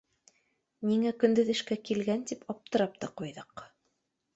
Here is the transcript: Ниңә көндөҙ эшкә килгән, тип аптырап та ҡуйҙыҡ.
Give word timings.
Ниңә 0.91 1.11
көндөҙ 1.25 1.53
эшкә 1.57 1.79
килгән, 1.91 2.27
тип 2.33 2.51
аптырап 2.57 3.01
та 3.05 3.15
ҡуйҙыҡ. 3.23 3.69